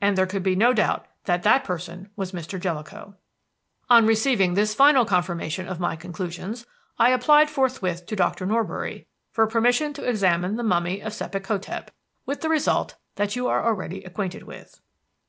And 0.00 0.16
there 0.16 0.26
could 0.28 0.44
be 0.44 0.54
no 0.54 0.72
doubt 0.72 1.04
that 1.24 1.42
that 1.42 1.64
person 1.64 2.08
was 2.14 2.30
Mr. 2.30 2.60
Jellicoe. 2.60 3.16
"On 3.90 4.06
receiving 4.06 4.54
this 4.54 4.72
final 4.72 5.04
confirmation 5.04 5.66
of 5.66 5.80
my 5.80 5.96
conclusions, 5.96 6.64
I 6.96 7.10
applied 7.10 7.50
forthwith 7.50 8.06
to 8.06 8.14
Doctor 8.14 8.46
Norbury 8.46 9.08
for 9.32 9.48
permission 9.48 9.92
to 9.94 10.08
examine 10.08 10.54
the 10.54 10.62
mummy 10.62 11.00
of 11.02 11.12
Sebek 11.12 11.44
hotep, 11.48 11.90
with 12.24 12.40
the 12.40 12.48
result 12.48 12.94
that 13.16 13.34
you 13.34 13.48
are 13.48 13.64
already 13.64 14.04
acquainted 14.04 14.44
with." 14.44 14.80